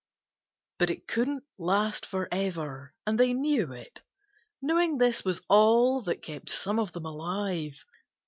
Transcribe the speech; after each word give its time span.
But 0.79 0.89
it 0.89 1.07
couldn't 1.07 1.43
last 1.59 2.07
forever, 2.07 2.95
and 3.05 3.19
they 3.19 3.33
knew 3.33 3.71
it. 3.71 4.01
Knowing 4.59 4.97
this 4.97 5.23
was 5.23 5.43
all 5.47 6.01
that 6.05 6.23
kept 6.23 6.49
some 6.49 6.79
of 6.79 6.91
them 6.93 7.05
alive. 7.05 7.85